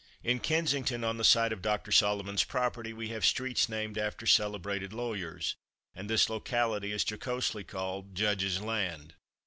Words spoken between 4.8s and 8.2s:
lawyers, and this locality is jocosely called